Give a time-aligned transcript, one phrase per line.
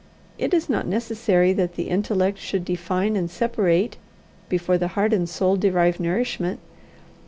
[0.39, 3.97] It is not necessary that the intellect should define and separate
[4.49, 6.59] before the heart and soul derive nourishment.